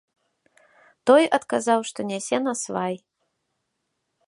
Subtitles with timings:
[1.09, 2.95] Той адказаў, што нясе насвай.